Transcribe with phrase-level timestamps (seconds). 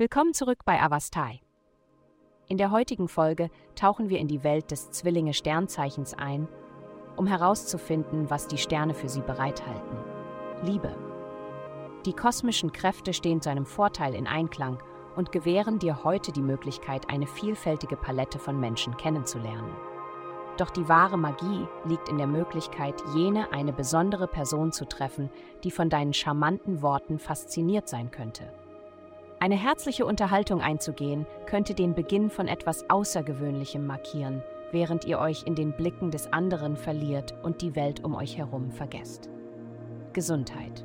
[0.00, 1.42] Willkommen zurück bei Avastai.
[2.48, 6.48] In der heutigen Folge tauchen wir in die Welt des Zwillinge-Sternzeichens ein,
[7.18, 9.98] um herauszufinden, was die Sterne für sie bereithalten.
[10.62, 10.96] Liebe.
[12.06, 14.82] Die kosmischen Kräfte stehen zu einem Vorteil in Einklang
[15.16, 19.76] und gewähren dir heute die Möglichkeit, eine vielfältige Palette von Menschen kennenzulernen.
[20.56, 25.28] Doch die wahre Magie liegt in der Möglichkeit, jene eine besondere Person zu treffen,
[25.62, 28.50] die von deinen charmanten Worten fasziniert sein könnte.
[29.42, 35.54] Eine herzliche Unterhaltung einzugehen könnte den Beginn von etwas Außergewöhnlichem markieren, während ihr euch in
[35.54, 39.30] den Blicken des anderen verliert und die Welt um euch herum vergesst.
[40.12, 40.84] Gesundheit.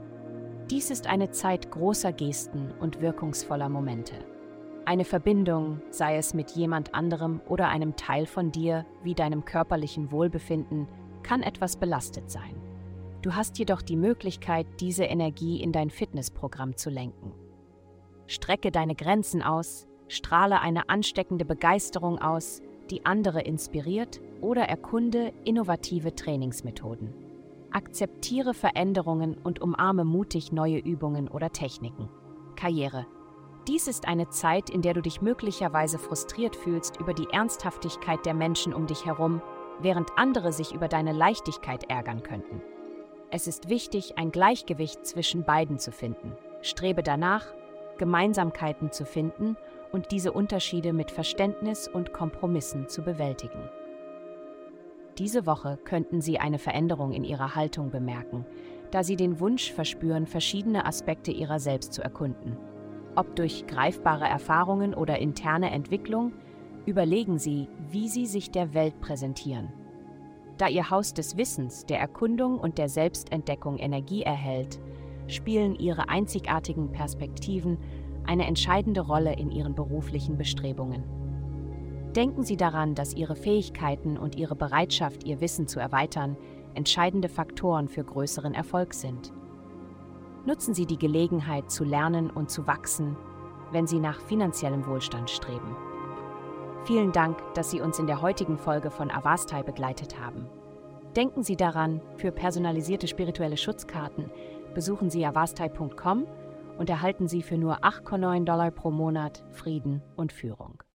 [0.72, 4.16] Dies ist eine Zeit großer Gesten und wirkungsvoller Momente.
[4.86, 10.14] Eine Verbindung, sei es mit jemand anderem oder einem Teil von dir, wie deinem körperlichen
[10.14, 10.88] Wohlbefinden,
[11.24, 12.56] kann etwas belastet sein.
[13.22, 17.34] Du hast jedoch die Möglichkeit, diese Energie in dein Fitnessprogramm zu lenken.
[18.28, 26.16] Strecke deine Grenzen aus, strahle eine ansteckende Begeisterung aus, die andere inspiriert oder erkunde innovative
[26.16, 27.14] Trainingsmethoden.
[27.72, 32.10] Akzeptiere Veränderungen und umarme mutig neue Übungen oder Techniken.
[32.56, 33.06] Karriere.
[33.68, 38.36] Dies ist eine Zeit, in der du dich möglicherweise frustriert fühlst über die Ernsthaftigkeit der
[38.36, 39.42] Menschen um dich herum,
[39.80, 42.62] während andere sich über deine Leichtigkeit ärgern könnten.
[43.32, 46.34] Es ist wichtig, ein Gleichgewicht zwischen beiden zu finden.
[46.62, 47.46] Strebe danach,
[47.98, 49.58] Gemeinsamkeiten zu finden
[49.92, 53.70] und diese Unterschiede mit Verständnis und Kompromissen zu bewältigen.
[55.18, 58.46] Diese Woche könnten Sie eine Veränderung in Ihrer Haltung bemerken,
[58.92, 62.58] da Sie den Wunsch verspüren, verschiedene Aspekte Ihrer selbst zu erkunden.
[63.16, 66.34] Ob durch greifbare Erfahrungen oder interne Entwicklung,
[66.86, 69.72] überlegen Sie, wie Sie sich der Welt präsentieren.
[70.58, 74.80] Da Ihr Haus des Wissens, der Erkundung und der Selbstentdeckung Energie erhält,
[75.28, 77.78] spielen ihre einzigartigen Perspektiven
[78.26, 81.04] eine entscheidende Rolle in ihren beruflichen Bestrebungen.
[82.16, 86.38] Denken Sie daran, dass Ihre Fähigkeiten und Ihre Bereitschaft, Ihr Wissen zu erweitern,
[86.74, 89.34] entscheidende Faktoren für größeren Erfolg sind.
[90.46, 93.18] Nutzen Sie die Gelegenheit zu lernen und zu wachsen,
[93.72, 95.76] wenn Sie nach finanziellem Wohlstand streben.
[96.86, 100.48] Vielen Dank, dass Sie uns in der heutigen Folge von Avastai begleitet haben.
[101.18, 104.30] Denken Sie daran, für personalisierte spirituelle Schutzkarten
[104.76, 106.28] besuchen Sie avastai.com
[106.78, 110.84] und erhalten Sie für nur 8,9 Dollar pro Monat Frieden und Führung.